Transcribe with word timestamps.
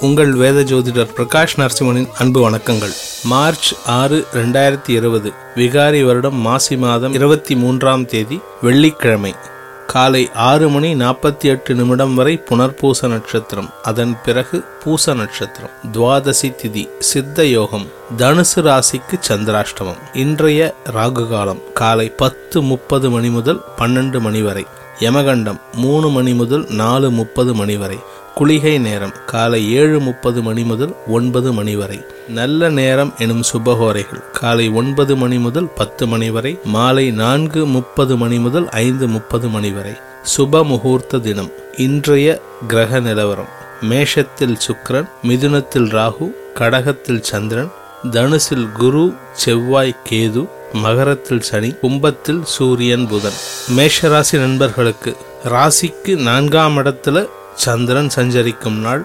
உங்கள் 0.00 0.32
வேத 0.32 0.60
ஜோதிடர் 0.60 1.10
பிரகாஷ் 1.16 1.56
நரசிம்மனின் 1.56 2.08
அன்பு 2.18 2.50
வணக்கங்கள். 2.50 2.94
மார்ச் 3.24 3.74
ஆறு 3.86 4.26
ரெண்டாயிரத்தி 4.32 4.90
இருபது 4.90 5.32
விகாரி 5.56 6.04
வருடம் 6.04 6.34
மாசி 6.34 6.76
மாதம் 6.76 7.14
இருபத்தி 7.14 7.56
மூன்றாம் 7.56 8.06
தேதி 8.06 8.40
வெள்ளிக்கிழமை. 8.62 9.34
காலை 9.86 10.30
ஆறு 10.34 10.68
மணி 10.68 10.94
நாற்பத்தி 10.94 11.40
எட்டு 11.40 11.74
நிமிடம் 11.74 12.14
வரை 12.14 12.42
புனர்பூச 12.48 13.08
நட்சத்திரம். 13.08 13.70
அதன் 13.82 14.16
பிறகு 14.24 14.64
பூச 14.84 15.14
நட்சத்திரம். 15.14 15.70
துவாதசி 15.92 16.54
திதி 16.54 16.88
சித்த 16.98 17.46
யோகம். 17.46 17.86
தனுசு 18.18 18.56
ராசிக்கு 18.56 19.18
சந்திராஷ்டமம். 19.28 19.98
இன்றைய 20.12 20.74
ராகு 20.92 21.28
காலம் 21.28 21.62
காலை 21.74 22.08
பத்து 22.08 22.62
முப்பது 22.62 23.10
மணி 23.10 23.28
முதல் 23.28 23.60
பன்னெண்டு 23.78 24.20
மணி 24.20 24.42
வரை. 24.42 24.66
யமகண்டம் 24.98 25.60
மூணு 25.74 26.08
மணி 26.08 26.34
முதல் 26.34 26.66
நாலு 26.68 27.10
முப்பது 27.10 27.54
மணி 27.54 27.76
வரை. 27.76 27.98
குளிகை 28.38 28.78
நேரம் 28.78 29.12
காலை 29.26 29.72
ஏழு 29.72 30.00
முப்பது 30.00 30.42
மணி 30.42 30.62
முதல் 30.62 30.94
ஒன்பது 31.06 31.52
மணி 31.52 31.76
வரை. 31.76 31.98
நல்ல 32.28 32.68
நேரம் 32.68 33.14
எனும் 33.18 33.42
சுபகோரைகள் 33.52 34.30
காலை 34.32 34.68
ஒன்பது 34.68 35.16
மணி 35.16 35.38
முதல் 35.38 35.68
பத்து 35.68 36.06
மணி 36.06 36.30
வரை 36.30 36.58
மாலை 36.64 37.10
நான்கு 37.10 37.66
முப்பது 37.66 38.16
மணி 38.16 38.38
முதல் 38.38 38.68
ஐந்து 38.68 39.08
முப்பது 39.08 39.48
மணி 39.48 39.70
வரை. 39.70 39.92
சுப 40.36 40.62
முகூர்த்த 40.64 41.18
தினம் 41.18 41.50
இன்றைய 41.76 42.40
கிரக 42.68 43.00
நிலவரம். 43.00 43.50
மேஷத்தில் 43.90 44.56
சுக்ரன் 44.66 45.08
மிதுனத்தில் 45.28 45.88
ராகு 45.98 46.28
கடகத்தில் 46.54 47.22
சந்திரன் 47.22 47.70
தனுசில் 48.10 48.72
குரு 48.72 49.14
செவ்வாய் 49.32 49.96
கேது 50.10 50.48
மகரத்தில் 50.72 51.40
சனி 51.40 51.70
கும்பத்தில் 51.72 52.40
சூரியன் 52.44 53.06
புதன். 53.08 53.38
மேஷராசி 53.76 54.38
நண்பர்களுக்கு 54.38 55.16
ராசிக்கு 55.44 56.16
நான்காம் 56.16 56.76
இடத்துல 56.76 57.26
சந்திரன் 57.62 58.10
சஞ்சரிக்கும் 58.10 58.78
நாள் 58.78 59.02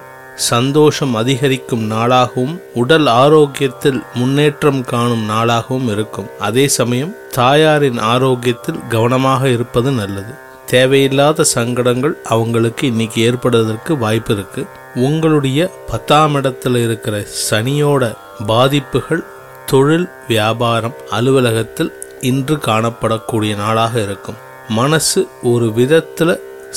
சந்தோஷம் 0.50 1.14
அதிகரிக்கும் 1.16 1.84
நாளாகவும் 1.92 2.54
உடல் 2.74 3.08
ஆரோக்கியத்தில் 3.24 4.00
முன்னேற்றம் 4.14 4.82
காணும் 4.84 5.26
நாளாகவும் 5.30 5.90
இருக்கும். 5.94 6.30
அதே 6.40 6.66
சமயம் 6.68 7.14
தாயாரின் 7.32 8.00
ஆரோக்கியத்தில் 8.14 8.80
கவனமாக 8.90 9.50
இருப்பது 9.50 9.92
நல்லது. 9.92 10.34
தேவையில்லாத 10.66 11.44
சங்கடங்கள் 11.44 12.16
அவங்களுக்கு 12.24 12.88
இன்னைக்கு 12.88 13.22
ஏற்படுவதற்கு 13.22 13.98
வாய்ப்பு 13.98 14.34
இருக்கு. 14.34 14.64
உங்களுடைய 14.96 15.60
பத்தாம் 15.92 16.36
இடத்துல 16.36 16.84
இருக்கிற 16.84 17.18
சனியோட 17.50 18.14
பாதிப்புகள் 18.48 19.24
தொழில் 19.66 20.10
வியாபாரம் 20.28 20.98
அலுவலகத்தில் 21.10 21.94
இன்று 22.22 22.56
காணப்படக்கூடிய 22.56 23.56
நாளாக 23.56 23.96
இருக்கும். 24.02 24.42
மனசு 24.70 25.22
ஒரு 25.44 25.68
விதத்துல 25.78 26.32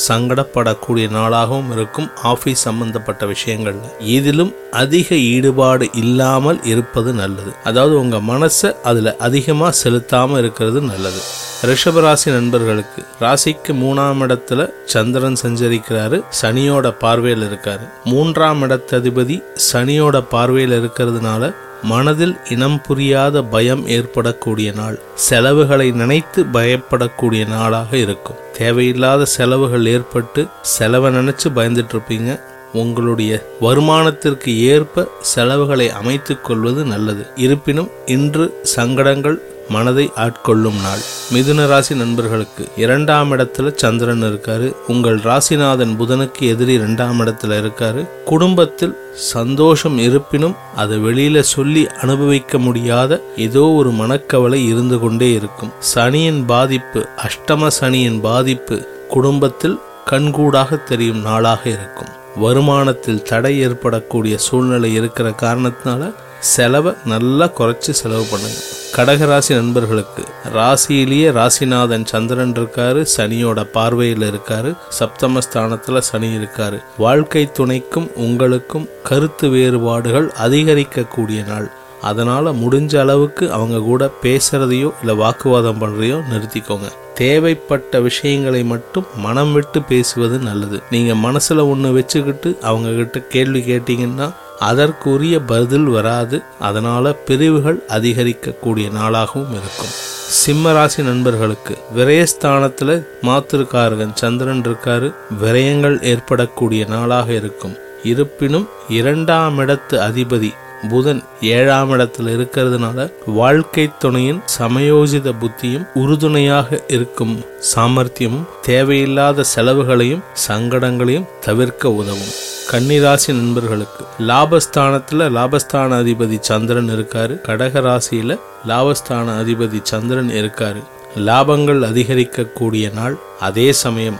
சங்கடப்படக்கூடிய 0.08 1.06
நாளாகவும் 1.16 1.72
இருக்கும் 1.72 2.08
ஆபீஸ் 2.22 2.62
சம்பந்தப்பட்ட 2.62 3.26
விஷயங்கள்ல. 3.26 3.86
இதிலும் 3.98 4.52
அதிக 4.70 5.14
ஈடுபாடு 5.14 5.88
இல்லாமல் 5.94 6.64
இருப்பது 6.64 7.12
நல்லது. 7.12 7.52
அதாவது 7.64 8.00
உங்க 8.00 8.16
மனசை 8.16 8.76
அதுல 8.82 9.16
அதிகமா 9.18 9.70
செலுத்தாம 9.84 10.38
இருக்கிறது 10.38 10.80
நல்லது. 10.80 11.20
ரிஷபராசி 11.62 12.28
நண்பர்களுக்கு 12.32 13.04
ராசிக்கு 13.20 13.72
மூணாம் 13.72 14.20
இடத்துல 14.24 14.70
சந்திரன் 14.84 15.36
சஞ்சரிக்கிறாரு 15.42 16.22
சனியோட 16.42 16.90
பார்வையில் 16.98 17.44
இருக்காரு. 17.48 17.86
மூன்றாம் 18.04 18.62
இடத்ததிபதி 18.62 19.42
சனியோட 19.72 20.24
பார்வையில் 20.30 20.74
இருக்கிறதுனால 20.80 21.54
மனதில் 21.82 22.36
இனம் 22.48 22.82
புரியாத 22.82 23.42
பயம் 23.42 23.88
ஏற்படக்கூடிய 23.88 24.72
நாள். 24.72 24.98
செலவுகளை 25.14 25.90
நினைத்து 25.90 26.44
பயப்படக்கூடிய 26.52 27.48
நாளாக 27.48 27.96
இருக்கும். 27.96 28.36
தேவையில்லாத 28.56 29.24
செலவுகள் 29.24 29.86
ஏற்பட்டு 29.86 30.46
செலவை 30.62 31.14
நினைச்சு 31.14 31.48
பயந்துட்டு 31.54 31.94
இருப்பீங்க 31.94 32.40
உங்களுடைய 32.72 33.46
வருமானத்திற்கு 33.60 34.56
ஏற்ப 34.56 35.08
செலவுகளை 35.20 35.90
அமைத்துக் 35.90 36.44
கொள்வது 36.44 36.84
நல்லது. 36.84 37.26
இருப்பினும் 37.36 37.90
இன்று 38.06 38.60
சங்கடங்கள் 38.62 39.42
மனதை 39.68 40.12
ஆட்கொள்ளும் 40.16 40.80
நாள். 40.82 41.02
மிதுன 41.32 41.66
ராசி 41.66 41.94
நண்பர்களுக்கு 41.94 42.68
இரண்டாம் 42.76 43.32
இடத்துல 43.32 43.74
சந்திரன் 43.74 44.22
இருக்காரு. 44.22 44.74
உங்கள் 44.86 45.18
ராசிநாதன் 45.18 45.96
புதனுக்கு 45.98 46.40
எதிரி 46.40 46.72
இரண்டாம் 46.72 47.20
இடத்துல 47.20 47.62
இருக்காரு. 47.62 48.08
குடும்பத்தில் 48.24 48.96
சந்தோஷம் 49.14 49.98
இருப்பினும் 49.98 50.54
அதை 50.76 50.98
வெளியில 50.98 51.40
சொல்லி 51.40 51.86
அனுபவிக்க 51.86 52.58
முடியாத 52.58 53.20
ஏதோ 53.36 53.60
ஒரு 53.60 53.90
மனக்கவலை 53.90 54.66
இருந்து 54.66 54.98
கொண்டே 54.98 55.32
இருக்கும். 55.32 55.72
சனியின் 55.78 56.44
பாதிப்பு 56.44 57.06
அஷ்டம 57.16 57.66
சனியின் 57.66 58.20
பாதிப்பு 58.20 58.88
குடும்பத்தில் 59.08 59.78
கண்கூடாக 60.10 60.76
தெரியும் 60.76 61.22
நாளாக 61.22 61.60
இருக்கும். 61.68 62.16
வருமானத்தில் 62.42 63.22
தடை 63.22 63.60
ஏற்படக்கூடிய 63.60 64.38
சூழ்நிலை 64.38 64.94
இருக்கிற 64.94 65.34
காரணத்தினால 65.42 66.14
செலவை 66.40 66.92
நல்லா 67.04 67.44
குறைச்சி 67.44 67.90
செலவு 67.90 68.26
பண்ணுங்க. 68.30 68.56
கடகராசி 68.96 69.54
நண்பர்களுக்கு 69.54 70.22
ராசியிலேயே 70.54 71.30
ராசிநாதன் 71.32 72.04
சந்திரன் 72.04 72.52
இருக்காரு 72.52 73.06
சனியோட 73.16 73.64
பார்வையில் 73.64 74.20
இருக்காரு 74.20 74.76
சப்தமஸ்தானத்துல 74.98 75.98
சனி 75.98 76.36
இருக்காரு. 76.36 76.82
வாழ்க்கை 76.98 77.50
துணைக்கும் 77.52 78.10
உங்களுக்கும் 78.14 78.88
கருத்து 79.02 79.48
வேறுபாடுகள் 79.48 80.32
அதிகரிக்கக்கூடிய 80.46 81.46
நாள். 81.46 81.70
அதனால 82.02 82.52
முடிஞ்ச 82.52 82.98
அளவுக்கு 82.98 83.52
அவங்க 83.52 83.78
கூட 83.78 84.10
பேசுறதையோ 84.22 84.90
இல்ல 85.00 85.14
வாக்குவாதம் 85.14 85.80
பண்றதையோ 85.80 86.22
நிறுத்திக்கோங்க. 86.30 86.92
தேவைப்பட்ட 87.14 88.00
விஷயங்களை 88.00 88.64
மட்டும் 88.64 89.06
மனம் 89.16 89.52
விட்டு 89.52 89.82
பேசுவது 89.82 90.38
நல்லது. 90.38 90.82
நீங்க 90.90 91.30
மனசுல 91.30 91.64
ஒண்ணு 91.72 91.92
வச்சுக்கிட்டு 91.92 92.58
அவங்க 92.62 92.90
கிட்ட 92.90 93.18
கேள்வி 93.18 93.60
கேட்டீங்கன்னா 93.60 94.32
அதற்குரிய 94.60 95.40
பதில் 95.40 95.84
வராது. 95.84 96.42
அதனால 96.58 97.12
பிரிவுகள் 97.12 97.82
அதிகரிக்கக்கூடிய 97.88 98.90
நாளாகவும் 98.90 99.50
இருக்கும். 99.50 100.06
சிம்ம 100.26 100.72
ராசி 100.72 101.02
நண்பர்களுக்கு 101.02 101.78
விரயஸ்தானத்துல 101.96 103.06
மாத்திருக்காரகன் 103.22 104.14
சந்திரன் 104.14 104.60
இருக்காரு. 104.60 105.14
விரயங்கள் 105.42 106.02
ஏற்படக்கூடிய 106.02 106.84
நாளாக 106.84 107.32
இருக்கும். 107.32 107.76
இருப்பினும் 108.02 108.68
இரண்டாம் 108.88 109.58
இடத்து 109.58 109.90
அதிபதி 109.90 110.52
புதன் 110.88 111.22
ஏழாம் 111.40 111.92
இடத்துல 111.92 112.26
இருக்கிறதுனால 112.26 113.12
வாழ்க்கை 113.26 113.90
துணையின் 113.98 114.42
சமயோஜித 114.58 115.32
புத்தியும் 115.40 115.86
உறுதுணையாக 115.94 116.82
இருக்கும். 116.88 117.44
சாமர்த்தியமும் 117.76 118.44
தேவையில்லாத 118.62 119.44
செலவுகளையும் 119.56 120.22
சங்கடங்களையும் 120.48 121.28
தவிர்க்க 121.40 121.90
உதவும். 121.90 122.56
கன்னிராசி 122.72 123.28
நண்பர்களுக்கு. 123.28 124.04
லாபஸ்தானத்துல 124.18 125.28
லாபஸ்தான 125.36 125.92
அதிபதி 126.00 126.40
சந்திரன் 126.40 126.88
இருக்காரு. 126.88 127.40
கடக 127.46 127.80
ராசியில 127.88 128.38
லாபஸ்தான 128.66 129.30
அதிபதி 129.42 129.82
சந்திரன் 129.82 130.28
இருக்காரு. 130.28 130.82
லாபங்கள் 131.16 131.80
அதிகரிக்கக்கூடிய 131.82 132.92
நாள். 132.92 133.18
அதே 133.40 133.72
சமயம் 133.72 134.16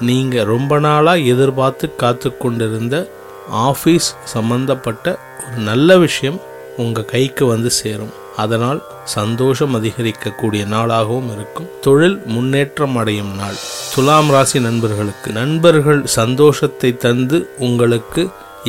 நீங்க 0.00 0.44
ரொம்ப 0.44 0.78
நாளா 0.78 1.14
எதிர்பார்த்து 1.14 1.94
காத்து 1.94 2.36
கொண்டிருந்த 2.36 3.10
ஆஃபீஸ் 3.52 4.08
சம்பந்தப்பட்ட 4.24 5.18
ஒரு 5.46 5.62
நல்ல 5.62 5.98
விஷயம் 5.98 6.40
உங்க 6.76 7.02
கைக்கு 7.02 7.46
வந்து 7.46 7.70
சேரும். 7.70 8.26
அதனால் 8.42 8.80
சந்தோஷம் 9.14 9.74
அதிகரிக்கக்கூடிய 9.78 10.62
நாளாகவும் 10.74 11.30
இருக்கும். 11.34 11.68
தொழில் 11.80 12.18
முன்னேற்றம் 12.26 12.96
அடையும் 12.96 13.32
நாள். 13.34 13.58
துலாம் 13.94 14.30
ராசி 14.30 14.58
நண்பர்களுக்கு 14.60 15.30
நண்பர்கள் 15.40 16.00
சந்தோஷத்தை 16.18 16.90
தந்து 17.06 17.38
உங்களுக்கு 17.58 18.24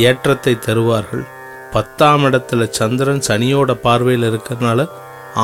ஏற்றத்தை 0.07 0.53
தருவார்கள். 0.67 1.25
பத்தாம் 1.73 2.23
இடத்துல 2.25 2.67
சந்திரன் 2.79 3.25
சனியோட 3.27 3.71
பார்வையில் 3.85 4.27
இருக்கிறதுனால 4.29 4.87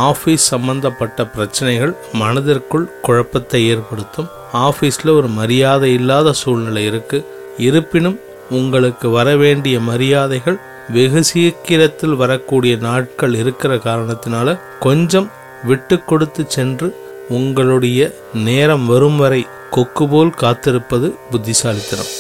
ஆஃபீஸ் 0.10 0.46
சம்பந்தப்பட்ட 0.54 1.26
பிரச்சனைகள் 1.34 1.94
மனதிற்குள் 2.14 2.88
குழப்பத்தை 3.02 3.62
ஏற்படுத்தும். 3.74 4.30
ஆஃபீஸில் 4.68 5.18
ஒரு 5.18 5.30
மரியாதை 5.40 5.90
இல்லாத 5.94 6.34
சூழ்நிலை 6.42 6.84
இருக்கு. 6.86 7.20
இருப்பினும் 7.68 8.18
உங்களுக்கு 8.52 9.08
வர 9.10 9.30
வேண்டிய 9.36 9.76
மரியாதைகள் 9.90 10.58
வெகு 10.90 11.24
சீக்கிரத்தில் 11.24 12.16
வரக்கூடிய 12.16 12.76
நாட்கள் 12.76 13.34
இருக்கிற 13.34 13.76
காரணத்தினால 13.76 14.60
கொஞ்சம் 14.80 15.32
விட்டு 15.64 16.04
கொடுத்து 16.04 16.46
சென்று 16.48 16.96
உங்களுடைய 17.30 18.14
நேரம் 18.34 18.86
வரும் 18.86 19.18
வரை 19.18 19.48
கொக்கு 19.70 20.08
போல் 20.08 20.30
காத்திருப்பது 20.30 21.16
புத்திசாலித்தனம். 21.32 22.12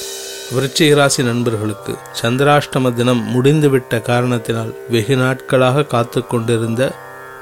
விருச்சிக 0.55 0.95
ராசி 0.95 1.23
நண்பர்களுக்கு 1.23 1.95
சந்திராஷ்டம 2.21 2.93
தினம் 2.93 3.23
முடிந்துவிட்ட 3.35 4.01
காரணத்தினால் 4.01 4.75
வெகு 4.89 5.15
நாட்களாக 5.15 5.83
காத்து 5.83 6.27
கொண்டிருந்த 6.27 6.95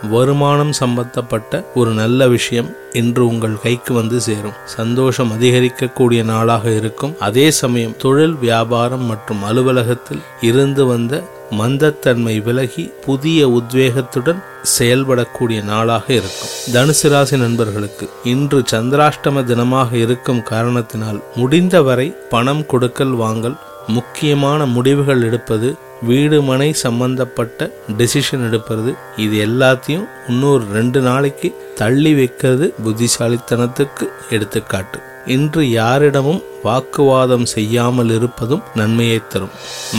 வருமானம் 0.09 0.71
சம்பந்தப்பட்ட 0.71 1.63
ஒரு 1.75 1.91
நல்ல 1.91 2.27
விஷயம் 2.27 2.75
இன்று 2.91 3.27
உங்கள் 3.27 3.61
கைக்கு 3.61 3.93
வந்து 3.93 4.21
சேரும். 4.21 4.57
சந்தோஷம் 4.65 5.31
அதிகரிக்கக்கூடிய 5.31 6.23
நாளாக 6.23 6.71
இருக்கும். 6.71 7.15
அதே 7.19 7.51
சமயம் 7.51 7.95
தொழில் 7.97 8.33
வியாபாரம் 8.33 9.03
மற்றும் 9.03 9.43
அலுவலகத்தில் 9.43 10.21
இருந்து 10.41 10.85
வந்த 10.85 11.23
மந்தத்தன்மை 11.51 12.43
விலகி 12.43 12.91
புதிய 13.05 13.47
உத்வேகத்துடன் 13.47 14.43
செயல்படக்கூடிய 14.79 15.63
நாளாக 15.63 16.13
இருக்கும். 16.13 16.49
தனுசு 16.73 17.09
ராசி 17.09 17.37
நண்பர்களுக்கு 17.37 18.09
இன்று 18.23 18.63
சந்திராஷ்டம 18.71 19.43
தினமாக 19.43 19.93
இருக்கும் 19.93 20.43
காரணத்தினால் 20.43 21.23
முடிந்தவரை 21.35 22.15
பணம் 22.29 22.65
கொடுக்கல் 22.65 23.11
வாங்கல் 23.11 23.57
முக்கியமான 23.87 24.65
முடிவுகள் 24.65 25.21
எடுப்பது 25.21 25.77
வீடு 26.01 26.41
மனை 26.41 26.73
சம்பந்தப்பட்ட 26.73 27.71
டெசிஷன் 27.97 28.47
எடுப்பது. 28.47 28.95
இது 29.17 29.47
எல்லாத்தையும் 29.47 30.09
இன்னொரு 30.27 30.65
ரெண்டு 30.73 30.99
நாளைக்கு 30.99 31.73
தள்ளி 31.75 32.13
வைக்கிறது 32.13 32.73
புத்திசாலித்தனத்துக்கு 32.85 34.07
எடுத்துக்காட்டு. 34.29 34.99
இன்று 35.25 35.69
யாரிடமும் 35.69 36.41
வாக்குவாதம் 36.63 37.45
செய்யாமல் 37.45 38.09
இருப்பதும் 38.09 38.63
நன்மையை 38.75 39.21
தரும். 39.29 39.49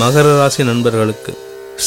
மகர 0.01 0.39
ராசி 0.39 0.65
நண்பர்களுக்கு 0.65 1.39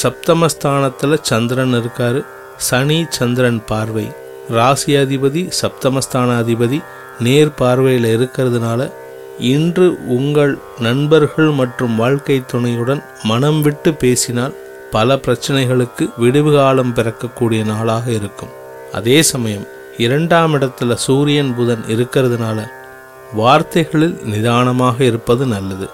சப்தமஸ்தானத்தில் 0.04 1.18
சந்திரன் 1.22 1.74
இருக்காரு. 1.74 2.26
சனி 2.58 3.06
சந்திரன் 3.10 3.64
பார்வை. 3.66 4.12
ராசி 4.50 4.96
அதிபதி 4.96 5.52
சப்தமஸ்தான 5.62 6.30
அதிபதி 6.44 6.84
நேர் 7.20 7.54
பார்வையில் 7.54 8.20
இருக்கிறதுனால 8.20 8.92
இன்று 9.40 10.08
உங்கள் 10.08 10.58
நண்பர்கள் 10.80 11.50
மற்றும் 11.50 11.96
வாழ்க்கை 11.96 12.44
துணையுடன் 12.46 13.04
மனம் 13.24 13.62
விட்டு 13.62 13.94
பேசினால் 13.94 14.54
பல 14.92 15.16
பிரச்சனைகளுக்கு 15.16 16.10
விடுவு 16.22 16.56
காலம் 16.56 16.96
பிறக்கக்கூடிய 16.96 17.66
நாளாக 17.66 18.12
இருக்கும். 18.12 18.50
அதே 18.92 19.22
சமயம் 19.22 19.68
இரண்டாம் 19.98 20.56
இடத்துல 20.56 20.94
சூரியன் 20.94 21.56
புதன் 21.56 21.84
இருக்கிறதுனால 21.88 22.68
வார்த்தைகளில் 23.34 24.20
நிதானமாக 24.24 25.04
இருப்பது 25.04 25.46
நல்லது. 25.46 25.90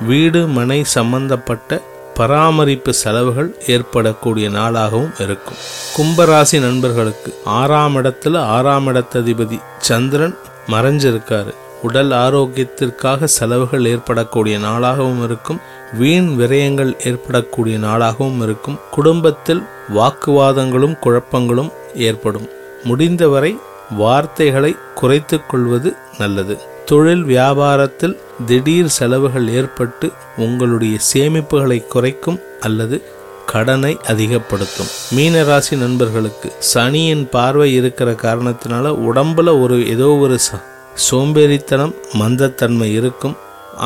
வீடு 0.00 0.46
மனை 0.46 0.84
சம்பந்தப்பட்ட 0.84 1.82
பராமரிப்பு 2.14 2.94
செலவுகள் 2.94 3.56
ஏற்படக்கூடிய 3.66 4.48
நாளாகவும் 4.48 5.20
இருக்கும். 5.20 5.56
கும்பராசி 5.96 6.60
நண்பர்களுக்கு 6.60 7.40
ஆறாம் 7.44 7.96
இடத்துல 7.96 8.38
ஆறாம் 8.38 8.86
இடத்ததிபதி 8.86 9.60
சந்திரன் 9.78 10.36
மறைஞ்சிருக்காரு. 10.68 11.54
உடல் 11.82 12.10
ஆரோக்கியத்திற்காக 12.10 13.24
செலவுகள் 13.24 13.84
ஏற்படக்கூடிய 13.84 14.58
நாளாகவும் 14.58 15.24
இருக்கும் 15.24 15.60
வீண் 15.98 16.40
விரயங்கள் 16.40 17.06
ஏற்படக்கூடிய 17.06 17.78
நாளாகவும் 17.78 18.42
இருக்கும். 18.42 18.78
குடும்பத்தில் 18.90 19.62
வாக்குவாதங்களும் 19.94 20.98
குழப்பங்களும் 20.98 21.72
ஏற்படும். 21.94 22.48
முடிந்தவரை 22.84 23.58
வார்த்தைகளை 23.90 24.76
குறைத்து 24.94 25.46
கொள்வது 25.46 25.96
நல்லது. 26.18 26.58
தொழில் 26.84 27.24
வியாபாரத்தில் 27.24 28.18
திடீர் 28.46 28.88
செலவுகள் 28.88 29.48
ஏற்பட்டு 29.48 30.12
உங்களுடைய 30.36 30.98
சேமிப்புகளை 31.14 31.86
குறைக்கும் 31.86 32.40
அல்லது 32.60 33.02
கடனை 33.46 33.98
அதிகப்படுத்தும். 34.06 34.86
மீனராசி 35.16 35.76
நண்பர்களுக்கு 35.76 36.52
சனியின் 36.58 37.28
பார்வை 37.28 37.74
இருக்கிற 37.74 38.12
காரணத்தினால 38.12 38.94
உடம்புல 39.08 39.62
ஒரு 39.62 39.88
ஏதோ 39.88 40.06
ஒரு 40.06 40.38
சோம்பேறித்தனம் 41.06 41.94
மந்தத்தன்மை 42.20 42.88
இருக்கும். 43.00 43.36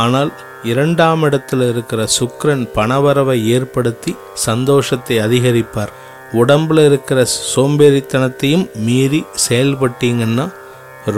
ஆனால் 0.03 0.33
இரண்டாம் 0.71 1.23
இடத்தில் 1.23 1.65
இருக்கிற 1.69 2.01
சுக்ரன் 2.17 2.65
பணவரவை 2.77 3.39
ஏற்படுத்தி 3.57 4.13
சந்தோஷத்தை 4.47 5.17
அதிகரிப்பார். 5.19 5.93
உடம்புல 6.41 6.85
இருக்கிற 6.91 7.21
சோம்பேறித்தனத்தையும் 7.55 8.67
மீறி 8.87 9.21
செயல்பட்டீங்கன்னா 9.49 10.47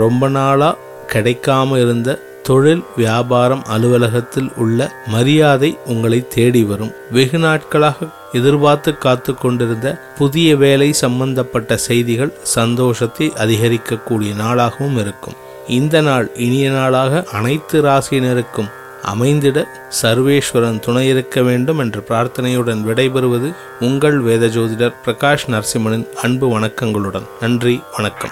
ரொம்ப 0.01 0.29
நாளாக 0.37 0.81
கிடைக்காம 1.13 1.77
இருந்த 1.77 2.19
தொழில் 2.47 2.83
வியாபாரம் 2.95 3.63
அலுவலகத்தில் 3.75 4.49
உள்ள 4.63 4.79
மரியாதை 5.13 5.69
உங்களை 5.85 6.19
தேடி 6.35 6.63
வரும். 6.63 6.91
வெகு 7.11 7.39
நாட்களாக 7.45 8.09
எதிர்பார்த்து 8.39 8.91
காத்து 9.05 9.33
கொண்டிருந்த 9.33 9.87
புதிய 10.17 10.49
வேலை 10.63 10.89
சம்பந்தப்பட்ட 11.03 11.77
செய்திகள் 11.87 12.35
சந்தோஷத்தை 12.57 13.27
அதிகரிக்கக்கூடிய 13.43 14.33
நாளாகவும் 14.43 14.99
இருக்கும். 15.03 15.39
இந்த 15.67 16.01
நாள் 16.01 16.31
இனிய 16.35 16.69
நாளாக 16.69 17.23
அனைத்து 17.31 17.81
ராசியினருக்கும் 17.81 18.71
அமைந்திட 19.05 19.63
சர்வேஸ்வரன் 20.01 20.79
துணை 20.79 21.07
இருக்க 21.07 21.41
வேண்டும் 21.41 21.79
என்ற 21.79 22.03
பிரார்த்தனையுடன் 22.09 22.83
விடைபெறுவது 22.87 23.55
உங்கள் 23.79 24.19
வேத 24.19 24.45
ஜோதிடர் 24.45 24.95
பிரகாஷ் 25.05 25.45
நரசிம்மனின் 25.47 26.07
அன்பு 26.21 26.59
வணக்கங்களுடன். 26.59 27.27
நன்றி 27.41 27.81
வணக்கம். 27.95 28.31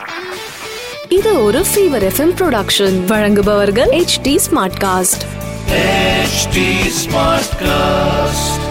இது 1.09 1.43
ஒரு 1.43 1.59
ஃபீவர் 1.59 2.11
எஃப்எம் 2.11 2.35
ப்ரொடக்ஷன் 2.37 3.05
வழங்குபவர்கள் 3.05 3.89
H 3.89 4.21
D 4.21 4.39
smart 4.51 4.79
cast 4.83 5.25
HT 5.73 6.57
Smartcast. 7.03 8.62